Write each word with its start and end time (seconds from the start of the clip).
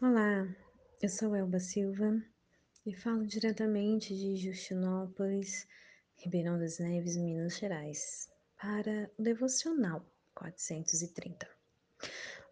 Olá, 0.00 0.46
eu 1.02 1.08
sou 1.08 1.34
Elba 1.34 1.58
Silva 1.58 2.22
e 2.86 2.94
falo 2.94 3.26
diretamente 3.26 4.14
de 4.14 4.36
Justinópolis, 4.36 5.66
Ribeirão 6.14 6.56
das 6.56 6.78
Neves, 6.78 7.16
Minas 7.16 7.58
Gerais, 7.58 8.30
para 8.62 9.10
o 9.18 9.22
Devocional 9.24 10.06
430. 10.36 11.48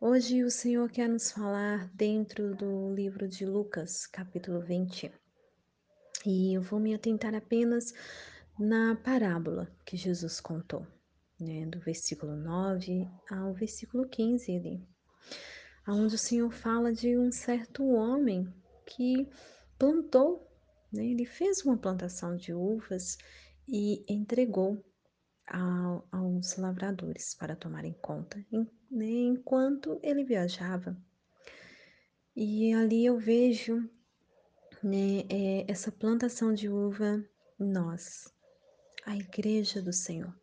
Hoje 0.00 0.42
o 0.42 0.50
Senhor 0.50 0.90
quer 0.90 1.08
nos 1.08 1.30
falar 1.30 1.88
dentro 1.94 2.52
do 2.56 2.92
livro 2.92 3.28
de 3.28 3.46
Lucas, 3.46 4.08
capítulo 4.08 4.60
20, 4.60 5.12
e 6.26 6.52
eu 6.52 6.60
vou 6.60 6.80
me 6.80 6.96
atentar 6.96 7.32
apenas 7.32 7.94
na 8.58 8.96
parábola 8.96 9.70
que 9.84 9.96
Jesus 9.96 10.40
contou, 10.40 10.84
né, 11.38 11.64
do 11.66 11.78
versículo 11.78 12.34
9 12.34 13.08
ao 13.30 13.54
versículo 13.54 14.08
15 14.08 14.56
ali 14.56 14.96
onde 15.92 16.14
o 16.14 16.18
Senhor 16.18 16.50
fala 16.50 16.92
de 16.92 17.16
um 17.16 17.30
certo 17.30 17.84
homem 17.86 18.52
que 18.84 19.28
plantou, 19.78 20.50
né? 20.92 21.04
ele 21.04 21.24
fez 21.24 21.64
uma 21.64 21.76
plantação 21.76 22.36
de 22.36 22.52
uvas 22.52 23.18
e 23.68 24.04
entregou 24.08 24.84
a, 25.48 26.02
aos 26.10 26.56
lavradores 26.56 27.34
para 27.34 27.54
tomarem 27.54 27.92
conta, 28.00 28.44
né? 28.90 29.06
enquanto 29.06 30.00
ele 30.02 30.24
viajava. 30.24 30.96
E 32.34 32.72
ali 32.74 33.06
eu 33.06 33.18
vejo 33.18 33.88
né, 34.82 35.24
é, 35.28 35.64
essa 35.70 35.90
plantação 35.90 36.52
de 36.52 36.68
uva, 36.68 37.24
nós, 37.58 38.32
a 39.04 39.16
igreja 39.16 39.80
do 39.80 39.92
Senhor. 39.92 40.34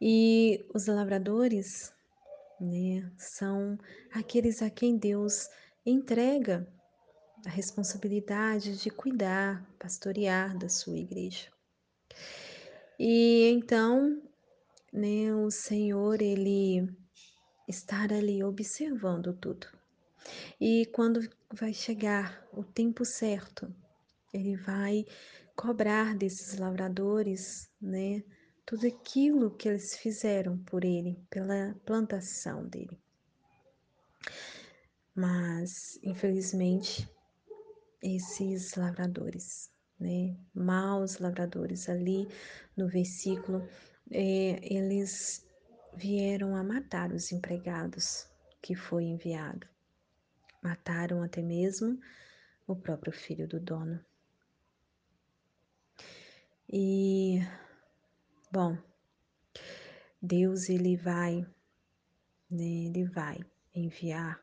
E 0.00 0.66
os 0.74 0.86
lavradores 0.86 1.92
né? 2.60 3.10
São 3.18 3.78
aqueles 4.12 4.62
a 4.62 4.70
quem 4.70 4.96
Deus 4.96 5.48
entrega 5.84 6.66
a 7.44 7.50
responsabilidade 7.50 8.76
de 8.76 8.90
cuidar, 8.90 9.64
pastorear 9.78 10.56
da 10.58 10.68
sua 10.68 10.96
igreja. 10.96 11.48
E 12.98 13.50
então, 13.50 14.22
né, 14.92 15.34
o 15.34 15.50
Senhor, 15.50 16.20
ele 16.22 16.88
estar 17.68 18.12
ali 18.12 18.42
observando 18.42 19.34
tudo. 19.34 19.66
E 20.60 20.86
quando 20.86 21.28
vai 21.52 21.72
chegar 21.72 22.46
o 22.52 22.64
tempo 22.64 23.04
certo, 23.04 23.72
ele 24.32 24.56
vai 24.56 25.04
cobrar 25.54 26.16
desses 26.16 26.58
lavradores, 26.58 27.70
né, 27.80 28.22
tudo 28.66 28.84
aquilo 28.88 29.52
que 29.52 29.68
eles 29.68 29.96
fizeram 29.96 30.58
por 30.58 30.84
ele, 30.84 31.16
pela 31.30 31.76
plantação 31.86 32.66
dele. 32.66 32.98
Mas, 35.14 35.98
infelizmente, 36.02 37.08
esses 38.02 38.74
lavradores, 38.74 39.70
né, 39.98 40.36
maus 40.52 41.18
lavradores 41.18 41.88
ali 41.88 42.28
no 42.76 42.88
versículo, 42.88 43.66
é, 44.10 44.58
eles 44.62 45.46
vieram 45.94 46.56
a 46.56 46.62
matar 46.62 47.12
os 47.12 47.30
empregados 47.32 48.28
que 48.60 48.74
foi 48.74 49.04
enviado. 49.04 49.66
Mataram 50.60 51.22
até 51.22 51.40
mesmo 51.40 51.98
o 52.66 52.74
próprio 52.74 53.12
filho 53.12 53.46
do 53.46 53.60
dono. 53.60 54.04
E 56.68 57.40
Bom, 58.56 58.74
Deus 60.22 60.70
ele 60.70 60.96
vai, 60.96 61.46
né, 62.50 62.86
ele 62.86 63.04
vai 63.04 63.38
enviar 63.74 64.42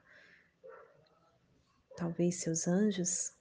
talvez 1.97 2.35
seus 2.35 2.67
anjos 2.67 3.33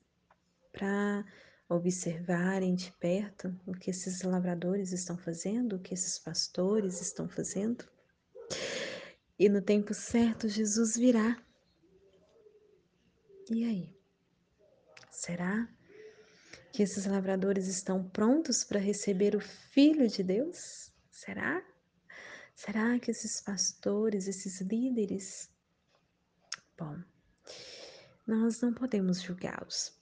para 0.73 1.27
observarem 1.69 2.75
de 2.75 2.91
perto 2.92 3.55
o 3.67 3.75
que 3.75 3.91
esses 3.91 4.23
lavradores 4.23 4.92
estão 4.92 5.19
fazendo, 5.19 5.77
o 5.77 5.79
que 5.79 5.92
esses 5.92 6.19
pastores 6.19 7.02
estão 7.02 7.29
fazendo. 7.29 7.86
E 9.39 9.51
no 9.51 9.61
tempo 9.61 9.92
certo 9.92 10.48
Jesus 10.48 10.96
virá. 10.96 11.36
E 13.51 13.63
aí? 13.63 13.95
Será 15.11 15.69
que 16.72 16.83
esses 16.83 17.05
lavradores 17.05 17.68
estão 17.68 18.02
prontos 18.02 18.64
para 18.64 18.80
receber 18.80 19.36
o 19.36 19.40
Filho 19.40 20.08
de 20.08 20.22
Deus? 20.22 20.90
Será? 21.10 21.62
Será 22.55 22.98
que 22.98 23.10
esses 23.10 23.42
pastores, 23.42 24.27
esses 24.27 24.60
líderes? 24.62 25.50
Bom, 26.78 26.98
nós 28.27 28.60
não 28.62 28.72
podemos 28.72 29.20
julgá-los, 29.20 29.92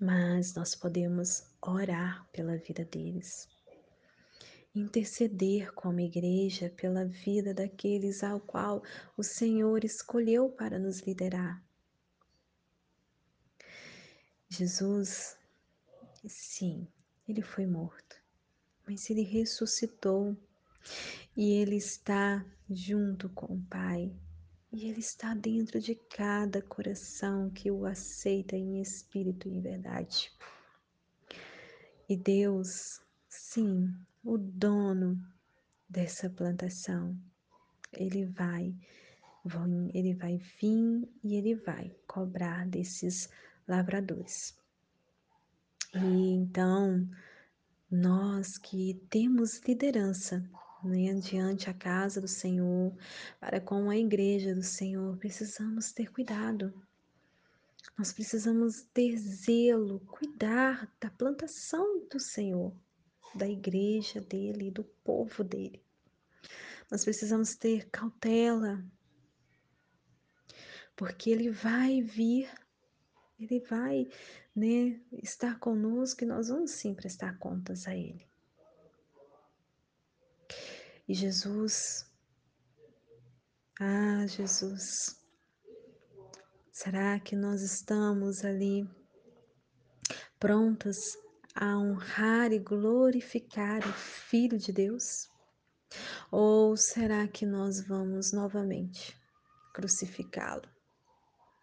mas 0.00 0.54
nós 0.54 0.74
podemos 0.74 1.44
orar 1.60 2.26
pela 2.32 2.56
vida 2.56 2.84
deles, 2.84 3.46
interceder 4.74 5.70
como 5.74 6.00
igreja 6.00 6.70
pela 6.70 7.04
vida 7.04 7.52
daqueles 7.52 8.24
ao 8.24 8.40
qual 8.40 8.82
o 9.18 9.22
Senhor 9.22 9.84
escolheu 9.84 10.48
para 10.48 10.78
nos 10.78 11.00
liderar. 11.00 11.62
Jesus, 14.48 15.36
sim, 16.28 16.86
ele 17.28 17.42
foi 17.42 17.66
morto, 17.66 18.16
mas 18.86 19.08
ele 19.10 19.22
ressuscitou 19.22 20.36
e 21.36 21.52
ele 21.52 21.76
está 21.76 22.44
junto 22.68 23.28
com 23.30 23.54
o 23.54 23.62
Pai. 23.62 24.12
E 24.72 24.88
ele 24.88 25.00
está 25.00 25.34
dentro 25.34 25.80
de 25.80 25.96
cada 25.96 26.62
coração 26.62 27.50
que 27.50 27.70
o 27.70 27.84
aceita 27.84 28.56
em 28.56 28.80
espírito 28.80 29.48
e 29.48 29.56
em 29.56 29.60
verdade. 29.60 30.32
E 32.08 32.16
Deus, 32.16 33.00
sim, 33.28 33.92
o 34.22 34.38
dono 34.38 35.20
dessa 35.88 36.30
plantação, 36.30 37.16
ele 37.92 38.26
vai, 38.26 38.72
ele 39.92 40.14
vai 40.14 40.36
vir 40.36 41.08
e 41.24 41.34
ele 41.34 41.56
vai 41.56 41.92
cobrar 42.06 42.64
desses 42.68 43.28
lavradores. 43.66 44.59
E 45.94 45.98
então, 45.98 47.08
nós 47.90 48.56
que 48.56 48.94
temos 49.10 49.60
liderança 49.60 50.48
né, 50.84 51.12
diante 51.14 51.68
a 51.68 51.74
casa 51.74 52.20
do 52.20 52.28
Senhor, 52.28 52.96
para 53.38 53.60
com 53.60 53.90
a 53.90 53.96
igreja 53.96 54.54
do 54.54 54.62
Senhor, 54.62 55.16
precisamos 55.16 55.92
ter 55.92 56.10
cuidado. 56.10 56.72
Nós 57.98 58.12
precisamos 58.12 58.82
ter 58.94 59.16
zelo, 59.16 60.00
cuidar 60.00 60.90
da 61.00 61.10
plantação 61.10 62.06
do 62.08 62.18
Senhor, 62.18 62.72
da 63.34 63.48
igreja 63.48 64.20
dele, 64.20 64.70
do 64.70 64.84
povo 64.84 65.42
dele. 65.42 65.82
Nós 66.90 67.04
precisamos 67.04 67.54
ter 67.54 67.88
cautela, 67.90 68.84
porque 70.96 71.30
ele 71.30 71.50
vai 71.50 72.00
vir, 72.00 72.50
ele 73.40 73.60
vai 73.60 74.06
né, 74.54 75.00
estar 75.22 75.58
conosco 75.58 76.22
e 76.22 76.26
nós 76.26 76.48
vamos 76.48 76.72
sim 76.72 76.94
prestar 76.94 77.38
contas 77.38 77.88
a 77.88 77.96
Ele. 77.96 78.28
E 81.08 81.14
Jesus, 81.14 82.06
ah, 83.80 84.26
Jesus, 84.26 85.18
será 86.70 87.18
que 87.18 87.34
nós 87.34 87.62
estamos 87.62 88.44
ali 88.44 88.88
prontas 90.38 91.18
a 91.54 91.78
honrar 91.78 92.52
e 92.52 92.58
glorificar 92.58 93.80
o 93.88 93.92
Filho 93.92 94.58
de 94.58 94.70
Deus? 94.70 95.28
Ou 96.30 96.76
será 96.76 97.26
que 97.26 97.44
nós 97.44 97.80
vamos 97.80 98.32
novamente 98.32 99.18
crucificá-lo? 99.72 100.68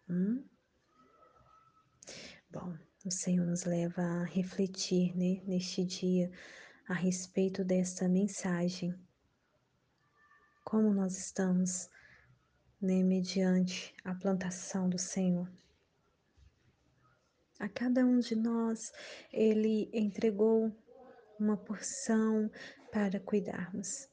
Hum? 0.10 0.44
Bom, 2.50 2.78
o 3.06 3.12
Senhor 3.12 3.46
nos 3.46 3.64
leva 3.64 4.02
a 4.02 4.24
refletir 4.24 5.16
né, 5.16 5.42
neste 5.46 5.84
dia 5.84 6.32
a 6.88 6.94
respeito 6.94 7.64
desta 7.64 8.08
mensagem. 8.08 8.94
Como 10.64 10.94
nós 10.94 11.18
estamos 11.18 11.90
né, 12.82 13.04
mediante 13.04 13.94
a 14.04 14.14
plantação 14.14 14.90
do 14.90 14.98
Senhor. 14.98 15.50
A 17.60 17.68
cada 17.68 18.06
um 18.06 18.20
de 18.20 18.36
nós, 18.36 18.92
Ele 19.34 19.90
entregou 19.92 20.72
uma 21.40 21.58
porção 21.58 22.52
para 22.92 23.20
cuidarmos. 23.20 24.08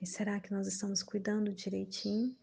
E 0.00 0.06
será 0.06 0.38
que 0.40 0.52
nós 0.52 0.66
estamos 0.66 1.02
cuidando 1.02 1.52
direitinho? 1.52 2.36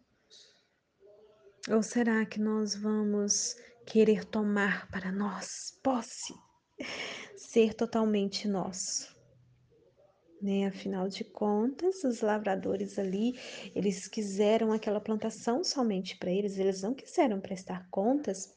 Ou 1.69 1.81
será 1.81 2.25
que 2.25 2.41
nós 2.41 2.75
vamos 2.75 3.55
querer 3.85 4.25
tomar 4.25 4.89
para 4.89 5.11
nós 5.11 5.79
posse, 5.83 6.33
ser 7.35 7.73
totalmente 7.73 8.47
nosso. 8.47 9.15
né? 10.41 10.67
Afinal 10.67 11.07
de 11.07 11.23
contas, 11.23 12.03
os 12.03 12.21
lavradores 12.21 12.99
ali, 12.99 13.39
eles 13.75 14.07
quiseram 14.07 14.71
aquela 14.71 14.99
plantação 14.99 15.63
somente 15.63 16.17
para 16.17 16.31
eles, 16.31 16.57
eles 16.57 16.81
não 16.81 16.93
quiseram 16.93 17.39
prestar 17.39 17.87
contas 17.89 18.53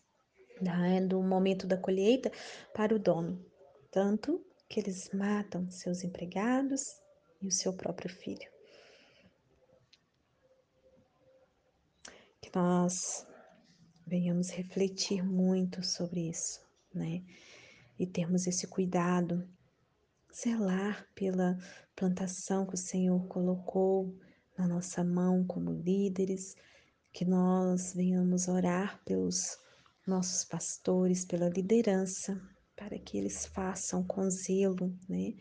da, 0.60 1.00
do 1.00 1.22
momento 1.22 1.66
da 1.66 1.76
colheita 1.76 2.30
para 2.74 2.94
o 2.94 2.98
dono. 2.98 3.44
Tanto 3.90 4.44
que 4.68 4.80
eles 4.80 5.10
matam 5.12 5.70
seus 5.70 6.02
empregados 6.02 6.82
e 7.40 7.46
o 7.46 7.52
seu 7.52 7.72
próprio 7.72 8.10
filho. 8.10 8.50
Que 12.40 12.50
nós 12.54 13.26
venhamos 14.06 14.50
refletir 14.50 15.24
muito 15.24 15.82
sobre 15.84 16.28
isso, 16.28 16.60
né? 16.94 17.24
E 17.98 18.06
termos 18.06 18.46
esse 18.46 18.66
cuidado, 18.66 19.48
zelar 20.34 21.06
pela 21.14 21.58
plantação 21.94 22.66
que 22.66 22.74
o 22.74 22.78
Senhor 22.78 23.26
colocou 23.26 24.16
na 24.56 24.68
nossa 24.68 25.02
mão 25.02 25.44
como 25.44 25.72
líderes, 25.72 26.54
que 27.12 27.24
nós 27.24 27.94
venhamos 27.94 28.46
orar 28.46 29.02
pelos 29.04 29.58
nossos 30.06 30.44
pastores, 30.44 31.24
pela 31.24 31.48
liderança, 31.48 32.40
para 32.76 32.98
que 32.98 33.18
eles 33.18 33.46
façam 33.46 34.04
com 34.04 34.28
zelo, 34.30 34.94
né? 35.08 35.34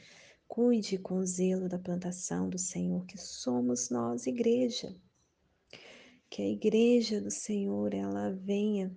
Cuide 0.48 0.98
com 0.98 1.26
zelo 1.26 1.68
da 1.68 1.78
plantação 1.78 2.50
do 2.50 2.58
Senhor, 2.58 3.06
que 3.06 3.18
somos 3.18 3.90
nós, 3.90 4.26
igreja. 4.26 4.96
Que 6.36 6.42
a 6.42 6.50
igreja 6.50 7.22
do 7.22 7.32
Senhor, 7.32 7.94
ela 7.94 8.30
venha 8.30 8.94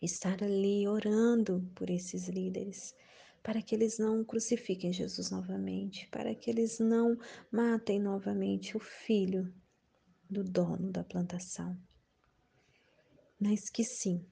estar 0.00 0.44
ali 0.44 0.86
orando 0.86 1.68
por 1.74 1.90
esses 1.90 2.28
líderes, 2.28 2.94
para 3.42 3.60
que 3.60 3.74
eles 3.74 3.98
não 3.98 4.24
crucifiquem 4.24 4.92
Jesus 4.92 5.28
novamente, 5.32 6.06
para 6.06 6.32
que 6.32 6.48
eles 6.48 6.78
não 6.78 7.18
matem 7.50 7.98
novamente 7.98 8.76
o 8.76 8.78
filho 8.78 9.52
do 10.30 10.44
dono 10.44 10.92
da 10.92 11.02
plantação. 11.02 11.76
Mas 13.40 13.68
que 13.68 13.82
sim, 13.82 14.24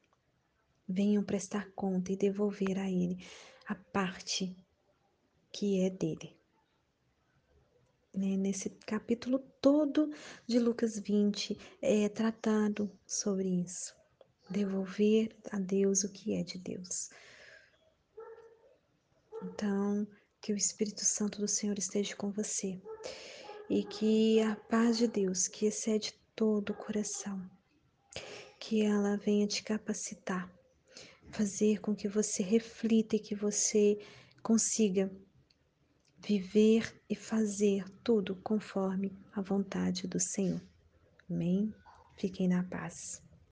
venham 0.89 1.25
prestar 1.25 1.69
conta 1.73 2.12
e 2.12 2.17
devolver 2.17 2.79
a 2.79 2.89
ele 2.89 3.27
a 3.67 3.75
parte 3.75 4.56
que 5.53 5.81
é 5.81 5.91
dele. 5.91 6.38
Né, 8.19 8.37
nesse 8.37 8.69
capítulo 8.85 9.38
todo 9.61 10.12
de 10.44 10.59
Lucas 10.59 10.99
20 10.99 11.56
é 11.81 12.09
tratado 12.09 12.91
sobre 13.06 13.49
isso. 13.62 13.94
Devolver 14.50 15.37
a 15.53 15.61
Deus 15.61 16.03
o 16.03 16.11
que 16.11 16.35
é 16.35 16.43
de 16.43 16.59
Deus. 16.59 17.11
Então, 19.41 20.05
que 20.41 20.53
o 20.53 20.56
Espírito 20.56 21.05
Santo 21.05 21.41
do 21.41 21.47
Senhor 21.47 21.79
esteja 21.79 22.17
com 22.17 22.32
você 22.32 22.82
e 23.70 23.85
que 23.85 24.41
a 24.43 24.56
paz 24.56 24.99
de 24.99 25.06
Deus, 25.06 25.47
que 25.47 25.67
excede 25.67 26.12
todo 26.35 26.70
o 26.70 26.76
coração, 26.76 27.49
que 28.59 28.82
ela 28.82 29.17
venha 29.17 29.47
te 29.47 29.62
capacitar, 29.62 30.53
fazer 31.31 31.81
com 31.81 31.94
que 31.94 32.09
você 32.09 32.43
reflita 32.43 33.15
e 33.15 33.20
que 33.20 33.37
você 33.37 33.97
consiga 34.43 35.09
viver 36.20 36.94
e 37.09 37.15
fazer 37.15 37.88
tudo 38.03 38.37
conforme 38.37 39.17
a 39.35 39.41
vontade 39.41 40.06
do 40.06 40.20
Senhor. 40.20 40.61
Amém? 41.31 41.73
Fiquem 42.17 42.49
na 42.49 42.62
paz. 42.65 43.23